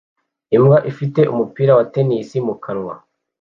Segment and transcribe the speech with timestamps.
[0.55, 2.95] Imbwa ifite umupira wa tennis mu kanwa